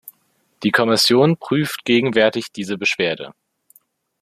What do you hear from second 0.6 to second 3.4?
Die Kommission prüft gegenwärtig diese Beschwerde.